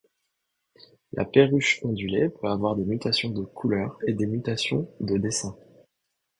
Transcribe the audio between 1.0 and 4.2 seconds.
La Perruche ondulée peut avoir des mutations de couleurs et